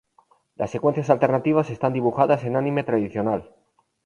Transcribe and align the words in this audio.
Las 0.55 0.71
secuencias 0.71 1.11
alternativas 1.11 1.69
están 1.69 1.93
dibujadas 1.93 2.43
en 2.45 2.55
anime 2.55 2.83
tradicional. 2.83 3.51